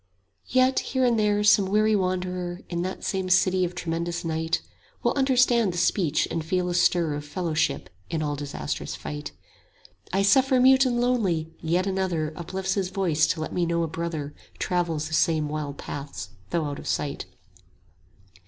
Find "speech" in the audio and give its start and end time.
5.77-6.27